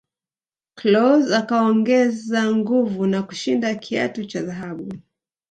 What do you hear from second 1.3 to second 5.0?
akaongeza nguvu na kushinda kiatu cha dhahabu